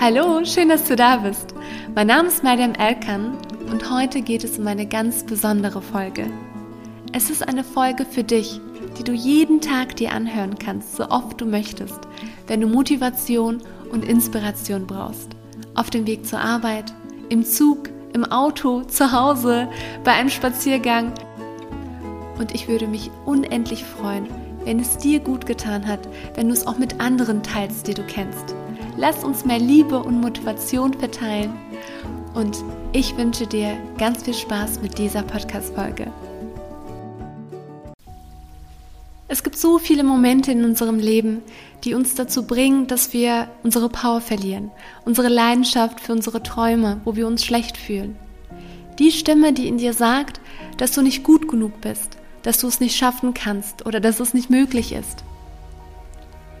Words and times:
Hallo, 0.00 0.44
schön, 0.44 0.68
dass 0.68 0.84
du 0.84 0.94
da 0.94 1.16
bist. 1.16 1.54
Mein 1.96 2.06
Name 2.06 2.28
ist 2.28 2.44
Mariam 2.44 2.72
Erkan 2.74 3.36
und 3.68 3.90
heute 3.90 4.22
geht 4.22 4.44
es 4.44 4.56
um 4.56 4.68
eine 4.68 4.86
ganz 4.86 5.24
besondere 5.24 5.82
Folge. 5.82 6.30
Es 7.12 7.30
ist 7.30 7.46
eine 7.46 7.64
Folge 7.64 8.04
für 8.04 8.22
dich, 8.22 8.60
die 8.96 9.02
du 9.02 9.10
jeden 9.10 9.60
Tag 9.60 9.96
dir 9.96 10.12
anhören 10.12 10.56
kannst, 10.56 10.94
so 10.94 11.10
oft 11.10 11.40
du 11.40 11.46
möchtest, 11.46 11.98
wenn 12.46 12.60
du 12.60 12.68
Motivation 12.68 13.60
und 13.90 14.04
Inspiration 14.04 14.86
brauchst. 14.86 15.30
Auf 15.74 15.90
dem 15.90 16.06
Weg 16.06 16.24
zur 16.24 16.38
Arbeit, 16.38 16.94
im 17.28 17.44
Zug, 17.44 17.90
im 18.12 18.24
Auto, 18.24 18.82
zu 18.84 19.10
Hause, 19.10 19.68
bei 20.04 20.12
einem 20.12 20.30
Spaziergang. 20.30 21.12
Und 22.38 22.54
ich 22.54 22.68
würde 22.68 22.86
mich 22.86 23.10
unendlich 23.26 23.82
freuen, 23.82 24.28
wenn 24.64 24.78
es 24.78 24.96
dir 24.96 25.18
gut 25.18 25.44
getan 25.44 25.88
hat, 25.88 26.08
wenn 26.36 26.46
du 26.46 26.52
es 26.52 26.68
auch 26.68 26.78
mit 26.78 27.00
anderen 27.00 27.42
teilst, 27.42 27.88
die 27.88 27.94
du 27.94 28.04
kennst. 28.04 28.54
Lass 29.00 29.22
uns 29.22 29.44
mehr 29.44 29.60
Liebe 29.60 29.96
und 30.02 30.20
Motivation 30.20 30.92
verteilen. 30.92 31.52
Und 32.34 32.64
ich 32.92 33.16
wünsche 33.16 33.46
dir 33.46 33.76
ganz 33.96 34.24
viel 34.24 34.34
Spaß 34.34 34.82
mit 34.82 34.98
dieser 34.98 35.22
Podcast-Folge. 35.22 36.12
Es 39.28 39.44
gibt 39.44 39.56
so 39.56 39.78
viele 39.78 40.02
Momente 40.02 40.50
in 40.50 40.64
unserem 40.64 40.98
Leben, 40.98 41.42
die 41.84 41.94
uns 41.94 42.16
dazu 42.16 42.44
bringen, 42.44 42.88
dass 42.88 43.12
wir 43.12 43.46
unsere 43.62 43.88
Power 43.88 44.20
verlieren, 44.20 44.72
unsere 45.04 45.28
Leidenschaft 45.28 46.00
für 46.00 46.10
unsere 46.10 46.42
Träume, 46.42 47.00
wo 47.04 47.14
wir 47.14 47.28
uns 47.28 47.44
schlecht 47.44 47.76
fühlen. 47.76 48.16
Die 48.98 49.12
Stimme, 49.12 49.52
die 49.52 49.68
in 49.68 49.78
dir 49.78 49.92
sagt, 49.92 50.40
dass 50.76 50.90
du 50.90 51.02
nicht 51.02 51.22
gut 51.22 51.46
genug 51.46 51.80
bist, 51.80 52.18
dass 52.42 52.58
du 52.58 52.66
es 52.66 52.80
nicht 52.80 52.96
schaffen 52.96 53.32
kannst 53.32 53.86
oder 53.86 54.00
dass 54.00 54.18
es 54.18 54.34
nicht 54.34 54.50
möglich 54.50 54.92
ist. 54.92 55.22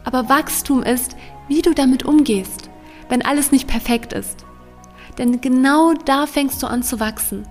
Aber 0.08 0.30
Wachstum 0.30 0.82
ist, 0.82 1.16
wie 1.48 1.60
du 1.60 1.74
damit 1.74 2.06
umgehst, 2.06 2.70
wenn 3.10 3.20
alles 3.20 3.52
nicht 3.52 3.68
perfekt 3.68 4.14
ist. 4.14 4.46
Denn 5.18 5.42
genau 5.42 5.92
da 5.92 6.24
fängst 6.24 6.62
du 6.62 6.66
an 6.66 6.82
zu 6.82 6.98
wachsen. 6.98 7.46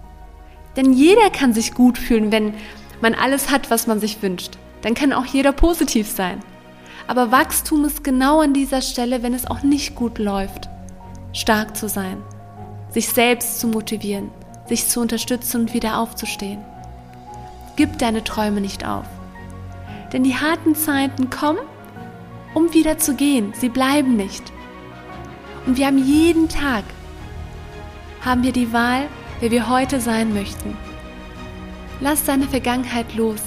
Denn 0.75 0.91
jeder 0.91 1.29
kann 1.29 1.53
sich 1.53 1.75
gut 1.75 1.99
fühlen, 1.99 2.31
wenn 2.31 2.55
man 2.99 3.13
alles 3.13 3.51
hat, 3.51 3.69
was 3.69 3.85
man 3.85 3.99
sich 3.99 4.23
wünscht. 4.23 4.57
Dann 4.81 4.95
kann 4.95 5.13
auch 5.13 5.27
jeder 5.27 5.51
positiv 5.51 6.09
sein. 6.09 6.39
Aber 7.05 7.31
Wachstum 7.31 7.85
ist 7.85 8.03
genau 8.03 8.39
an 8.39 8.55
dieser 8.55 8.81
Stelle, 8.81 9.21
wenn 9.21 9.35
es 9.35 9.45
auch 9.45 9.61
nicht 9.61 9.93
gut 9.93 10.17
läuft. 10.17 10.67
Stark 11.33 11.77
zu 11.77 11.87
sein, 11.87 12.17
sich 12.89 13.09
selbst 13.09 13.59
zu 13.59 13.67
motivieren, 13.67 14.31
sich 14.65 14.87
zu 14.87 14.99
unterstützen 14.99 15.61
und 15.61 15.73
wieder 15.75 15.99
aufzustehen. 15.99 16.65
Gib 17.75 17.99
deine 17.99 18.23
Träume 18.23 18.61
nicht 18.61 18.83
auf. 18.83 19.05
Denn 20.11 20.23
die 20.23 20.37
harten 20.37 20.73
Zeiten 20.73 21.29
kommen 21.29 21.59
um 22.53 22.73
wieder 22.73 22.97
zu 22.97 23.15
gehen. 23.15 23.53
Sie 23.55 23.69
bleiben 23.69 24.15
nicht. 24.15 24.51
Und 25.65 25.77
wir 25.77 25.87
haben 25.87 25.97
jeden 25.97 26.49
Tag, 26.49 26.83
haben 28.21 28.43
wir 28.43 28.51
die 28.51 28.71
Wahl, 28.73 29.07
wer 29.39 29.51
wir 29.51 29.69
heute 29.69 29.99
sein 29.99 30.33
möchten. 30.33 30.77
Lass 31.99 32.23
deine 32.23 32.47
Vergangenheit 32.47 33.15
los. 33.15 33.41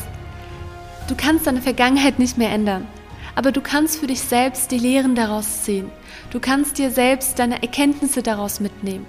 Du 1.09 1.15
kannst 1.17 1.47
deine 1.47 1.63
Vergangenheit 1.63 2.19
nicht 2.19 2.39
mehr 2.39 2.51
ändern, 2.51 2.87
aber 3.35 3.53
du 3.53 3.61
kannst 3.61 3.99
für 3.99 4.07
dich 4.07 4.21
selbst 4.21 4.71
die 4.71 4.79
Lehren 4.79 5.15
daraus 5.15 5.63
ziehen. 5.63 5.91
Du 6.31 6.41
kannst 6.41 6.79
dir 6.79 6.91
selbst 6.91 7.39
deine 7.39 7.63
Erkenntnisse 7.63 8.23
daraus 8.23 8.61
mitnehmen. 8.61 9.07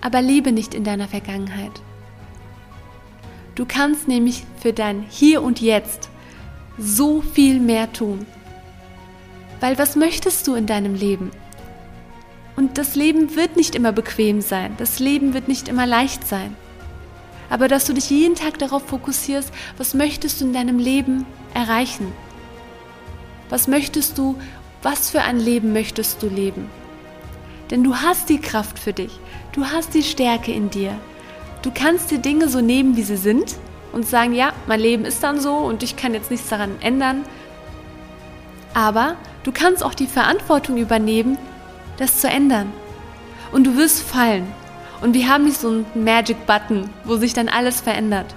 Aber 0.00 0.22
lebe 0.22 0.52
nicht 0.52 0.74
in 0.74 0.84
deiner 0.84 1.08
Vergangenheit. 1.08 1.82
Du 3.54 3.66
kannst 3.66 4.08
nämlich 4.08 4.44
für 4.60 4.72
dein 4.72 5.04
Hier 5.10 5.42
und 5.42 5.60
Jetzt 5.60 6.08
so 6.78 7.20
viel 7.20 7.60
mehr 7.60 7.92
tun. 7.92 8.24
Weil 9.60 9.78
was 9.78 9.94
möchtest 9.94 10.46
du 10.46 10.54
in 10.54 10.66
deinem 10.66 10.94
Leben? 10.94 11.30
Und 12.56 12.78
das 12.78 12.94
Leben 12.94 13.36
wird 13.36 13.56
nicht 13.56 13.74
immer 13.74 13.92
bequem 13.92 14.40
sein, 14.40 14.74
das 14.78 14.98
Leben 14.98 15.34
wird 15.34 15.48
nicht 15.48 15.68
immer 15.68 15.86
leicht 15.86 16.26
sein. 16.26 16.56
Aber 17.48 17.68
dass 17.68 17.86
du 17.86 17.92
dich 17.92 18.10
jeden 18.10 18.34
Tag 18.34 18.58
darauf 18.58 18.86
fokussierst, 18.86 19.52
was 19.76 19.94
möchtest 19.94 20.40
du 20.40 20.46
in 20.46 20.52
deinem 20.52 20.78
Leben 20.78 21.26
erreichen? 21.52 22.12
Was 23.48 23.66
möchtest 23.66 24.18
du, 24.18 24.36
was 24.82 25.10
für 25.10 25.22
ein 25.22 25.40
Leben 25.40 25.72
möchtest 25.72 26.22
du 26.22 26.28
leben? 26.28 26.70
Denn 27.70 27.82
du 27.82 27.96
hast 27.96 28.28
die 28.28 28.40
Kraft 28.40 28.78
für 28.78 28.92
dich, 28.92 29.18
du 29.52 29.66
hast 29.66 29.94
die 29.94 30.02
Stärke 30.02 30.52
in 30.52 30.70
dir. 30.70 30.98
Du 31.62 31.70
kannst 31.72 32.10
die 32.10 32.18
Dinge 32.18 32.48
so 32.48 32.60
nehmen, 32.60 32.96
wie 32.96 33.02
sie 33.02 33.16
sind 33.16 33.56
und 33.92 34.06
sagen, 34.06 34.34
ja, 34.34 34.52
mein 34.66 34.80
Leben 34.80 35.04
ist 35.04 35.22
dann 35.22 35.40
so 35.40 35.56
und 35.56 35.82
ich 35.82 35.96
kann 35.96 36.14
jetzt 36.14 36.30
nichts 36.30 36.48
daran 36.48 36.76
ändern. 36.80 37.24
Aber 38.72 39.16
Du 39.42 39.52
kannst 39.52 39.82
auch 39.82 39.94
die 39.94 40.06
Verantwortung 40.06 40.76
übernehmen, 40.76 41.38
das 41.96 42.20
zu 42.20 42.28
ändern. 42.28 42.70
Und 43.52 43.64
du 43.66 43.76
wirst 43.76 44.02
fallen. 44.02 44.46
Und 45.00 45.14
wir 45.14 45.28
haben 45.28 45.44
nicht 45.44 45.58
so 45.58 45.68
einen 45.68 45.86
Magic 45.94 46.46
Button, 46.46 46.90
wo 47.04 47.16
sich 47.16 47.32
dann 47.32 47.48
alles 47.48 47.80
verändert. 47.80 48.34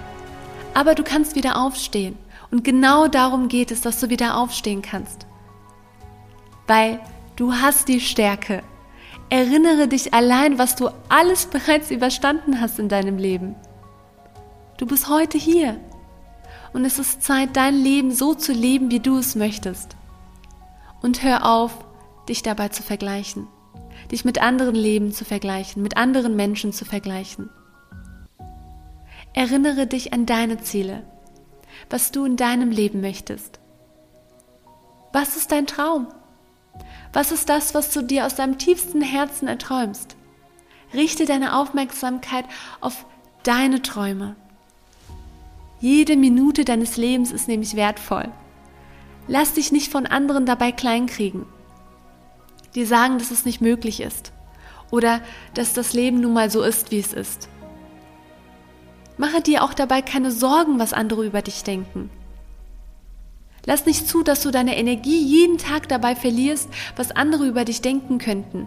Aber 0.72 0.94
du 0.94 1.02
kannst 1.02 1.36
wieder 1.36 1.60
aufstehen. 1.60 2.16
Und 2.50 2.64
genau 2.64 3.06
darum 3.06 3.48
geht 3.48 3.70
es, 3.70 3.82
dass 3.82 4.00
du 4.00 4.08
wieder 4.08 4.38
aufstehen 4.38 4.80
kannst. 4.80 5.26
Weil 6.66 7.00
du 7.36 7.52
hast 7.52 7.88
die 7.88 8.00
Stärke. 8.00 8.62
Erinnere 9.28 9.88
dich 9.88 10.14
allein, 10.14 10.58
was 10.58 10.74
du 10.74 10.88
alles 11.10 11.46
bereits 11.52 11.90
überstanden 11.90 12.60
hast 12.62 12.78
in 12.78 12.88
deinem 12.88 13.18
Leben. 13.18 13.56
Du 14.78 14.86
bist 14.86 15.10
heute 15.10 15.36
hier. 15.36 15.78
Und 16.72 16.86
es 16.86 16.98
ist 16.98 17.22
Zeit, 17.22 17.50
dein 17.56 17.74
Leben 17.74 18.10
so 18.10 18.34
zu 18.34 18.52
leben, 18.52 18.90
wie 18.90 19.00
du 19.00 19.18
es 19.18 19.36
möchtest 19.36 19.96
und 21.04 21.22
hör 21.22 21.44
auf, 21.44 21.84
dich 22.30 22.42
dabei 22.42 22.70
zu 22.70 22.82
vergleichen, 22.82 23.46
dich 24.10 24.24
mit 24.24 24.40
anderen 24.40 24.74
Leben 24.74 25.12
zu 25.12 25.26
vergleichen, 25.26 25.82
mit 25.82 25.98
anderen 25.98 26.34
Menschen 26.34 26.72
zu 26.72 26.86
vergleichen. 26.86 27.50
Erinnere 29.34 29.86
dich 29.86 30.14
an 30.14 30.24
deine 30.24 30.62
Ziele, 30.62 31.02
was 31.90 32.10
du 32.10 32.24
in 32.24 32.38
deinem 32.38 32.70
Leben 32.70 33.02
möchtest. 33.02 33.60
Was 35.12 35.36
ist 35.36 35.52
dein 35.52 35.66
Traum? 35.66 36.06
Was 37.12 37.32
ist 37.32 37.50
das, 37.50 37.74
was 37.74 37.90
du 37.90 38.00
dir 38.00 38.24
aus 38.24 38.36
deinem 38.36 38.56
tiefsten 38.56 39.02
Herzen 39.02 39.46
erträumst? 39.46 40.16
Richte 40.94 41.26
deine 41.26 41.54
Aufmerksamkeit 41.58 42.46
auf 42.80 43.04
deine 43.42 43.82
Träume. 43.82 44.36
Jede 45.80 46.16
Minute 46.16 46.64
deines 46.64 46.96
Lebens 46.96 47.30
ist 47.30 47.46
nämlich 47.46 47.76
wertvoll. 47.76 48.32
Lass 49.26 49.54
dich 49.54 49.72
nicht 49.72 49.90
von 49.90 50.06
anderen 50.06 50.44
dabei 50.44 50.70
kleinkriegen, 50.70 51.46
die 52.74 52.84
sagen, 52.84 53.18
dass 53.18 53.30
es 53.30 53.44
nicht 53.46 53.60
möglich 53.60 54.00
ist 54.00 54.32
oder 54.90 55.20
dass 55.54 55.72
das 55.72 55.94
Leben 55.94 56.20
nun 56.20 56.34
mal 56.34 56.50
so 56.50 56.62
ist, 56.62 56.90
wie 56.90 56.98
es 56.98 57.12
ist. 57.14 57.48
Mache 59.16 59.40
dir 59.40 59.62
auch 59.62 59.72
dabei 59.72 60.02
keine 60.02 60.30
Sorgen, 60.30 60.78
was 60.78 60.92
andere 60.92 61.24
über 61.24 61.40
dich 61.40 61.62
denken. 61.62 62.10
Lass 63.64 63.86
nicht 63.86 64.06
zu, 64.06 64.22
dass 64.22 64.42
du 64.42 64.50
deine 64.50 64.76
Energie 64.76 65.22
jeden 65.22 65.56
Tag 65.56 65.88
dabei 65.88 66.14
verlierst, 66.14 66.68
was 66.96 67.12
andere 67.12 67.46
über 67.46 67.64
dich 67.64 67.80
denken 67.80 68.18
könnten 68.18 68.66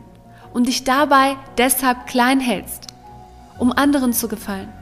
und 0.54 0.68
dich 0.68 0.84
dabei 0.84 1.36
deshalb 1.60 2.08
klein 2.08 2.40
hältst, 2.40 2.88
um 3.60 3.72
anderen 3.72 4.12
zu 4.12 4.28
gefallen. 4.28 4.74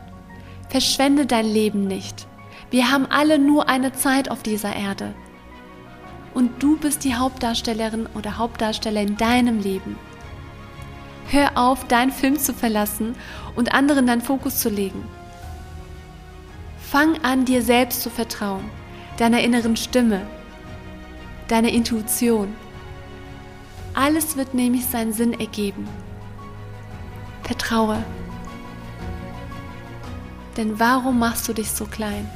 Verschwende 0.69 1.25
dein 1.25 1.45
Leben 1.45 1.85
nicht. 1.85 2.27
Wir 2.69 2.91
haben 2.91 3.07
alle 3.07 3.39
nur 3.39 3.67
eine 3.67 3.91
Zeit 3.91 4.31
auf 4.31 4.41
dieser 4.41 4.73
Erde 4.73 5.13
und 6.35 6.61
du 6.61 6.77
bist 6.77 7.03
die 7.05 7.15
Hauptdarstellerin 7.15 8.07
oder 8.13 8.37
Hauptdarsteller 8.37 9.01
in 9.01 9.17
deinem 9.17 9.59
Leben. 9.59 9.97
Hör 11.29 11.57
auf, 11.57 11.87
deinen 11.87 12.11
Film 12.11 12.37
zu 12.37 12.53
verlassen 12.53 13.15
und 13.55 13.73
anderen 13.73 14.05
deinen 14.05 14.21
Fokus 14.21 14.59
zu 14.59 14.69
legen. 14.69 15.03
Fang 16.77 17.23
an, 17.23 17.45
dir 17.45 17.63
selbst 17.63 18.03
zu 18.03 18.09
vertrauen, 18.09 18.69
deiner 19.17 19.41
inneren 19.41 19.75
Stimme, 19.75 20.21
deiner 21.47 21.69
Intuition. 21.69 22.53
Alles 23.93 24.37
wird 24.37 24.53
nämlich 24.53 24.85
seinen 24.85 25.13
Sinn 25.13 25.33
ergeben. 25.39 25.87
Vertraue. 27.43 28.03
Denn 30.57 30.79
warum 30.79 31.17
machst 31.17 31.47
du 31.47 31.53
dich 31.53 31.71
so 31.71 31.85
klein? 31.85 32.29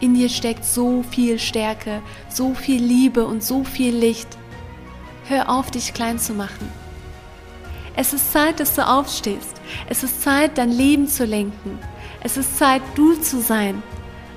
In 0.00 0.14
dir 0.14 0.28
steckt 0.28 0.64
so 0.64 1.02
viel 1.02 1.40
Stärke, 1.40 2.02
so 2.28 2.54
viel 2.54 2.80
Liebe 2.80 3.26
und 3.26 3.42
so 3.42 3.64
viel 3.64 3.94
Licht. 3.94 4.28
Hör 5.26 5.50
auf, 5.50 5.72
dich 5.72 5.92
klein 5.92 6.20
zu 6.20 6.34
machen. 6.34 6.70
Es 7.96 8.12
ist 8.12 8.32
Zeit, 8.32 8.60
dass 8.60 8.74
du 8.74 8.86
aufstehst. 8.86 9.60
Es 9.88 10.04
ist 10.04 10.22
Zeit, 10.22 10.56
dein 10.56 10.70
Leben 10.70 11.08
zu 11.08 11.24
lenken. 11.24 11.80
Es 12.22 12.36
ist 12.36 12.58
Zeit, 12.58 12.80
du 12.94 13.14
zu 13.14 13.40
sein. 13.40 13.82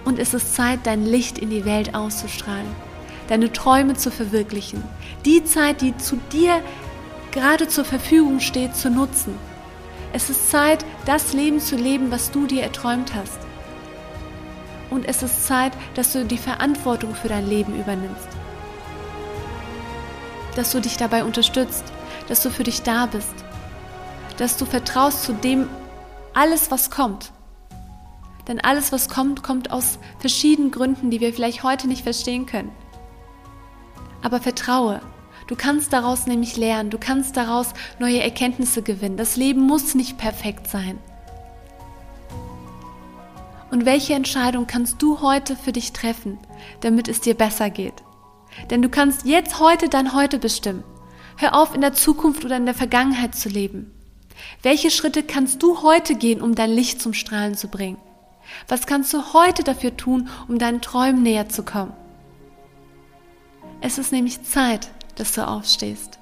Und 0.04 0.18
es 0.18 0.34
ist 0.34 0.56
Zeit, 0.56 0.80
dein 0.86 1.06
Licht 1.06 1.38
in 1.38 1.52
die 1.52 1.64
Welt 1.64 1.94
auszustrahlen. 1.94 2.66
Deine 3.28 3.54
Träume 3.54 3.94
zu 3.94 4.10
verwirklichen. 4.10 4.84
Die 5.26 5.44
Zeit, 5.44 5.82
die 5.82 5.96
zu 5.96 6.18
dir 6.32 6.60
gerade 7.30 7.68
zur 7.68 7.86
Verfügung 7.86 8.40
steht, 8.40 8.76
zu 8.76 8.90
nutzen. 8.90 9.36
Es 10.12 10.32
ist 10.32 10.50
Zeit, 10.50 10.84
das 11.06 11.34
Leben 11.34 11.60
zu 11.60 11.76
leben, 11.76 12.10
was 12.10 12.32
du 12.32 12.48
dir 12.48 12.64
erträumt 12.64 13.14
hast 13.14 13.51
und 14.92 15.08
es 15.08 15.24
ist 15.24 15.48
Zeit, 15.48 15.72
dass 15.96 16.14
du 16.14 16.26
die 16.26 16.38
Verantwortung 16.38 17.16
für 17.16 17.30
dein 17.30 17.48
Leben 17.50 17.80
übernimmst. 17.80 18.28
dass 20.56 20.74
du 20.74 20.82
dich 20.82 20.98
dabei 20.98 21.24
unterstützt, 21.24 21.86
dass 22.28 22.44
du 22.44 22.50
für 22.50 22.64
dich 22.64 22.84
da 22.84 23.06
bist, 23.06 23.34
dass 24.38 24.58
du 24.58 24.66
vertraust 24.66 25.24
zu 25.24 25.34
dem 25.34 25.70
alles, 26.34 26.72
was 26.72 26.90
kommt. 26.90 27.32
Denn 28.48 28.60
alles, 28.60 28.92
was 28.92 29.08
kommt, 29.08 29.44
kommt 29.44 29.72
aus 29.72 30.00
verschiedenen 30.20 30.72
Gründen, 30.72 31.10
die 31.10 31.22
wir 31.22 31.34
vielleicht 31.34 31.64
heute 31.64 31.88
nicht 31.88 32.04
verstehen 32.04 32.48
können. 32.48 32.72
Aber 34.22 34.40
vertraue. 34.40 35.00
Du 35.48 35.56
kannst 35.56 35.94
daraus 35.94 36.28
nämlich 36.28 36.58
lernen, 36.58 36.90
du 36.90 36.98
kannst 36.98 37.38
daraus 37.38 37.74
neue 38.00 38.22
Erkenntnisse 38.22 38.82
gewinnen. 38.82 39.18
Das 39.18 39.36
Leben 39.36 39.62
muss 39.62 39.96
nicht 39.96 40.18
perfekt 40.18 40.68
sein. 40.68 41.00
Und 43.72 43.86
welche 43.86 44.14
Entscheidung 44.14 44.68
kannst 44.68 45.02
du 45.02 45.22
heute 45.22 45.56
für 45.56 45.72
dich 45.72 45.94
treffen, 45.94 46.38
damit 46.82 47.08
es 47.08 47.22
dir 47.22 47.36
besser 47.36 47.70
geht? 47.70 48.04
Denn 48.70 48.82
du 48.82 48.90
kannst 48.90 49.26
jetzt 49.26 49.62
heute 49.62 49.88
dein 49.88 50.14
Heute 50.14 50.40
bestimmen. 50.40 50.84
Hör 51.38 51.56
auf, 51.56 51.74
in 51.74 51.80
der 51.80 51.94
Zukunft 51.94 52.44
oder 52.44 52.58
in 52.58 52.66
der 52.66 52.76
Vergangenheit 52.76 53.34
zu 53.34 53.48
leben. 53.48 53.90
Welche 54.62 54.92
Schritte 54.92 55.24
kannst 55.24 55.64
du 55.64 55.82
heute 55.84 56.16
gehen, 56.16 56.42
um 56.42 56.54
dein 56.54 56.70
Licht 56.70 57.02
zum 57.02 57.14
Strahlen 57.14 57.56
zu 57.56 57.70
bringen? 57.70 57.98
Was 58.68 58.86
kannst 58.86 59.14
du 59.14 59.34
heute 59.34 59.64
dafür 59.64 59.96
tun, 59.96 60.28
um 60.50 60.60
deinen 60.60 60.82
Träumen 60.82 61.24
näher 61.24 61.48
zu 61.48 61.64
kommen? 61.64 61.94
Es 63.80 63.98
ist 63.98 64.12
nämlich 64.12 64.44
Zeit, 64.44 64.90
dass 65.16 65.32
du 65.32 65.48
aufstehst, 65.48 66.20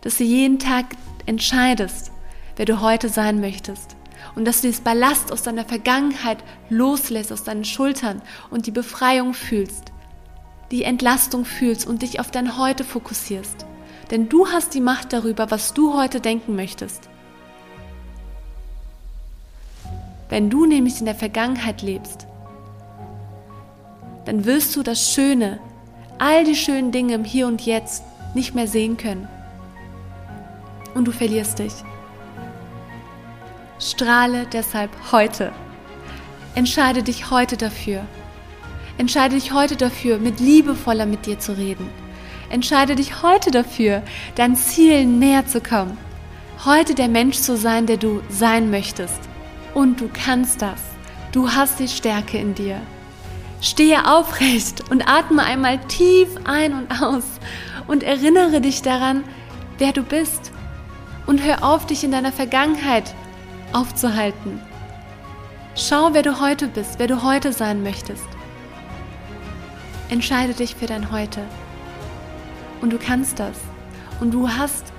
dass 0.00 0.18
du 0.18 0.24
jeden 0.24 0.58
Tag 0.58 0.86
entscheidest, 1.26 2.10
wer 2.56 2.66
du 2.66 2.80
heute 2.80 3.08
sein 3.08 3.40
möchtest 3.40 3.97
und 4.34 4.44
dass 4.44 4.60
du 4.60 4.68
das 4.68 4.80
Ballast 4.80 5.32
aus 5.32 5.42
deiner 5.42 5.64
Vergangenheit 5.64 6.38
loslässt, 6.70 7.32
aus 7.32 7.44
deinen 7.44 7.64
Schultern 7.64 8.22
und 8.50 8.66
die 8.66 8.70
Befreiung 8.70 9.34
fühlst, 9.34 9.92
die 10.70 10.84
Entlastung 10.84 11.44
fühlst 11.44 11.86
und 11.86 12.02
dich 12.02 12.20
auf 12.20 12.30
dein 12.30 12.58
Heute 12.58 12.84
fokussierst. 12.84 13.66
Denn 14.10 14.28
du 14.28 14.48
hast 14.48 14.74
die 14.74 14.80
Macht 14.80 15.12
darüber, 15.12 15.50
was 15.50 15.74
du 15.74 15.94
heute 15.94 16.20
denken 16.20 16.56
möchtest. 16.56 17.08
Wenn 20.28 20.50
du 20.50 20.66
nämlich 20.66 21.00
in 21.00 21.06
der 21.06 21.14
Vergangenheit 21.14 21.82
lebst, 21.82 22.26
dann 24.24 24.44
wirst 24.44 24.76
du 24.76 24.82
das 24.82 25.10
Schöne, 25.12 25.58
all 26.18 26.44
die 26.44 26.54
schönen 26.56 26.92
Dinge 26.92 27.14
im 27.14 27.24
Hier 27.24 27.46
und 27.46 27.64
Jetzt 27.64 28.02
nicht 28.34 28.54
mehr 28.54 28.68
sehen 28.68 28.98
können. 28.98 29.26
Und 30.94 31.06
du 31.06 31.12
verlierst 31.12 31.58
dich. 31.58 31.72
Strahle 33.80 34.46
deshalb 34.52 34.90
heute. 35.12 35.52
Entscheide 36.56 37.04
dich 37.04 37.30
heute 37.30 37.56
dafür. 37.56 38.04
Entscheide 38.98 39.36
dich 39.36 39.52
heute 39.52 39.76
dafür, 39.76 40.18
mit 40.18 40.40
liebevoller 40.40 41.06
mit 41.06 41.26
dir 41.26 41.38
zu 41.38 41.56
reden. 41.56 41.88
Entscheide 42.50 42.96
dich 42.96 43.22
heute 43.22 43.52
dafür, 43.52 44.02
dein 44.34 44.56
Ziel 44.56 45.06
näher 45.06 45.46
zu 45.46 45.60
kommen. 45.60 45.96
Heute 46.64 46.96
der 46.96 47.06
Mensch 47.06 47.36
zu 47.36 47.56
sein, 47.56 47.86
der 47.86 47.98
du 47.98 48.20
sein 48.28 48.68
möchtest. 48.68 49.20
Und 49.74 50.00
du 50.00 50.10
kannst 50.12 50.60
das. 50.60 50.80
Du 51.30 51.52
hast 51.52 51.78
die 51.78 51.86
Stärke 51.86 52.38
in 52.38 52.56
dir. 52.56 52.80
Stehe 53.60 54.12
aufrecht 54.12 54.90
und 54.90 55.08
atme 55.08 55.44
einmal 55.44 55.78
tief 55.86 56.28
ein 56.44 56.72
und 56.72 57.00
aus 57.00 57.24
und 57.86 58.02
erinnere 58.02 58.60
dich 58.60 58.82
daran, 58.82 59.22
wer 59.78 59.92
du 59.92 60.02
bist. 60.02 60.50
Und 61.26 61.44
hör 61.44 61.62
auf, 61.62 61.86
dich 61.86 62.02
in 62.02 62.10
deiner 62.10 62.32
Vergangenheit 62.32 63.14
aufzuhalten. 63.72 64.60
Schau, 65.74 66.10
wer 66.12 66.22
du 66.22 66.40
heute 66.40 66.68
bist, 66.68 66.98
wer 66.98 67.06
du 67.06 67.22
heute 67.22 67.52
sein 67.52 67.82
möchtest. 67.82 68.26
Entscheide 70.08 70.54
dich 70.54 70.74
für 70.74 70.86
dein 70.86 71.12
Heute. 71.12 71.42
Und 72.80 72.92
du 72.92 72.98
kannst 72.98 73.38
das. 73.38 73.56
Und 74.20 74.32
du 74.32 74.48
hast 74.48 74.92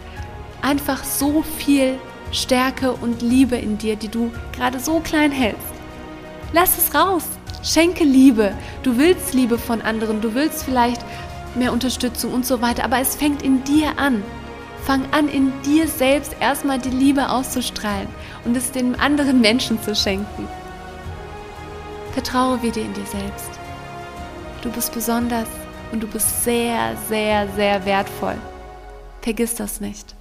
einfach 0.61 1.03
so 1.03 1.41
viel 1.41 1.97
Stärke 2.31 2.93
und 2.93 3.21
Liebe 3.21 3.57
in 3.57 3.77
dir, 3.77 3.95
die 3.95 4.07
du 4.07 4.31
gerade 4.55 4.79
so 4.79 4.99
klein 4.99 5.31
hältst. 5.31 5.73
Lass 6.53 6.77
es 6.77 6.93
raus. 6.93 7.23
Schenke 7.63 8.03
Liebe. 8.03 8.53
Du 8.83 8.97
willst 8.97 9.33
Liebe 9.33 9.57
von 9.57 9.81
anderen. 9.81 10.21
Du 10.21 10.33
willst 10.33 10.63
vielleicht 10.63 11.01
mehr 11.55 11.73
Unterstützung 11.73 12.33
und 12.33 12.45
so 12.45 12.61
weiter. 12.61 12.83
Aber 12.83 12.99
es 12.99 13.15
fängt 13.15 13.41
in 13.41 13.63
dir 13.63 13.97
an. 13.97 14.23
Fang 14.83 15.05
an, 15.11 15.27
in 15.27 15.51
dir 15.61 15.87
selbst 15.87 16.35
erstmal 16.39 16.79
die 16.79 16.89
Liebe 16.89 17.29
auszustrahlen 17.29 18.07
und 18.45 18.55
es 18.57 18.71
den 18.71 18.99
anderen 18.99 19.41
Menschen 19.41 19.81
zu 19.81 19.95
schenken. 19.95 20.47
Vertraue 22.13 22.61
wieder 22.61 22.81
in 22.81 22.93
dir 22.93 23.05
selbst. 23.05 23.51
Du 24.61 24.71
bist 24.71 24.93
besonders 24.93 25.47
und 25.91 26.01
du 26.01 26.07
bist 26.07 26.43
sehr, 26.43 26.95
sehr, 27.07 27.47
sehr 27.49 27.85
wertvoll. 27.85 28.35
Vergiss 29.21 29.55
das 29.55 29.79
nicht. 29.79 30.15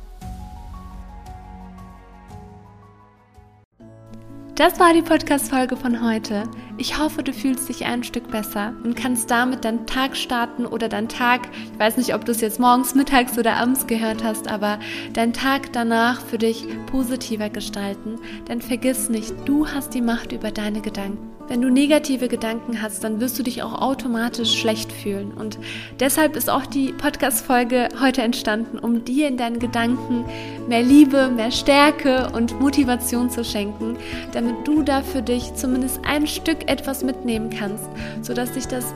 Das 4.55 4.79
war 4.81 4.93
die 4.93 5.03
Podcast-Folge 5.03 5.77
von 5.77 6.05
heute. 6.05 6.43
Ich 6.81 6.97
hoffe, 6.97 7.25
du 7.25 7.33
fühlst 7.33 7.69
dich 7.69 7.87
ein 7.87 8.05
Stück 8.05 8.31
besser 8.31 8.73
und 8.85 8.95
kannst 8.95 9.33
damit 9.33 9.65
deinen 9.65 9.85
Tag 9.87 10.17
starten 10.17 10.65
oder 10.65 10.89
deinen 10.89 11.09
Tag, 11.09 11.49
ich 11.73 11.79
weiß 11.79 11.97
nicht, 11.97 12.15
ob 12.15 12.25
du 12.25 12.31
es 12.31 12.41
jetzt 12.41 12.61
morgens, 12.61 12.95
mittags 12.95 13.37
oder 13.37 13.57
abends 13.57 13.89
gehört 13.89 14.23
hast, 14.23 14.47
aber 14.47 14.79
deinen 15.13 15.33
Tag 15.33 15.73
danach 15.73 16.21
für 16.21 16.39
dich 16.39 16.67
positiver 16.87 17.51
gestalten. 17.51 18.21
Denn 18.49 18.63
vergiss 18.63 19.09
nicht, 19.09 19.35
du 19.45 19.67
hast 19.67 19.93
die 19.93 20.03
Macht 20.03 20.31
über 20.31 20.53
deine 20.53 20.81
Gedanken. 20.81 21.38
Wenn 21.49 21.63
du 21.63 21.71
negative 21.71 22.29
Gedanken 22.29 22.83
hast, 22.83 23.03
dann 23.05 23.21
wirst 23.21 23.39
du 23.39 23.43
dich 23.43 23.63
auch 23.63 23.81
automatisch 23.81 24.55
schlecht 24.61 24.93
fühlen. 24.93 25.33
Und 25.33 25.59
deshalb 25.99 26.37
ist 26.37 26.51
auch 26.51 26.67
die 26.67 26.93
Podcast-Folge 26.93 27.89
heute 28.01 28.21
entstanden, 28.21 28.79
um 28.79 29.05
dir 29.05 29.29
in 29.29 29.39
deinen 29.39 29.59
Gedanken 29.59 30.27
mehr 30.69 30.83
Liebe, 30.83 31.29
mehr 31.29 31.51
Stärke 31.51 32.29
und 32.35 32.61
Motivation 32.61 33.31
zu 33.31 33.45
schenken, 33.45 33.97
damit 34.33 34.57
du 34.67 34.83
da 34.83 35.01
für 35.01 35.23
dich 35.23 35.55
zumindest 35.55 36.01
ein 36.05 36.27
Stück 36.27 36.71
etwas 36.71 37.03
mitnehmen 37.03 37.49
kannst, 37.49 37.89
sodass 38.21 38.53
dich 38.53 38.67
das 38.67 38.93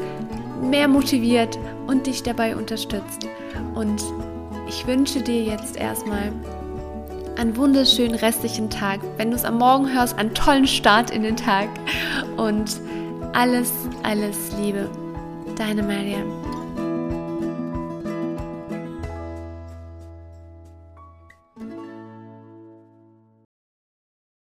mehr 0.61 0.89
motiviert 0.89 1.59
und 1.87 2.07
dich 2.07 2.23
dabei 2.23 2.55
unterstützt. 2.55 3.27
Und 3.75 4.03
ich 4.69 4.87
wünsche 4.87 5.23
dir 5.23 5.43
jetzt 5.43 5.77
erstmal 5.77 6.33
einen 7.37 7.57
wunderschönen 7.57 8.15
restlichen 8.15 8.71
Tag. 8.71 9.01
Wenn 9.17 9.31
du 9.31 9.37
es 9.37 9.45
am 9.45 9.59
Morgen 9.59 9.93
hörst, 9.93 10.19
einen 10.19 10.35
tollen 10.35 10.67
Start 10.67 11.11
in 11.11 11.23
den 11.23 11.37
Tag. 11.37 11.69
Und 12.37 12.81
alles, 13.33 13.73
alles 14.03 14.53
Liebe. 14.61 14.91
Deine 15.57 15.83
Mariam. 15.83 16.62